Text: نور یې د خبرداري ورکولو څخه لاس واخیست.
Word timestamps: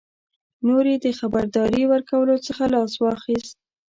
نور 0.67 0.83
یې 0.91 0.97
د 1.05 1.07
خبرداري 1.19 1.83
ورکولو 1.91 2.35
څخه 2.47 2.63
لاس 2.73 2.93
واخیست. 3.03 3.55